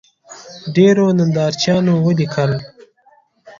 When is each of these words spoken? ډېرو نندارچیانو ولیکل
ډېرو 0.75 1.05
نندارچیانو 1.17 1.93
ولیکل 2.05 2.51